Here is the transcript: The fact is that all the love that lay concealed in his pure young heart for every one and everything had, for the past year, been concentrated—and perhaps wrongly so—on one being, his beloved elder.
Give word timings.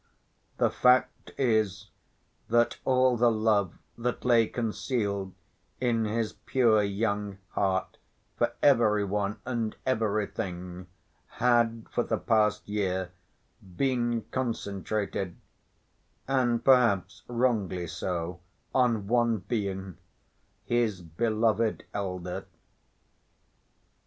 The 0.57 0.71
fact 0.71 1.31
is 1.37 1.91
that 2.49 2.79
all 2.85 3.15
the 3.17 3.29
love 3.29 3.77
that 3.99 4.25
lay 4.25 4.47
concealed 4.47 5.35
in 5.79 6.05
his 6.05 6.33
pure 6.33 6.81
young 6.81 7.37
heart 7.49 7.99
for 8.35 8.51
every 8.63 9.03
one 9.03 9.37
and 9.45 9.75
everything 9.85 10.87
had, 11.33 11.85
for 11.93 12.01
the 12.01 12.17
past 12.17 12.67
year, 12.67 13.11
been 13.77 14.23
concentrated—and 14.31 16.65
perhaps 16.65 17.21
wrongly 17.27 17.85
so—on 17.85 19.05
one 19.07 19.37
being, 19.47 19.99
his 20.63 21.01
beloved 21.03 21.85
elder. 21.93 22.47